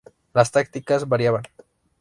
[0.33, 1.43] Las tácticas variaban.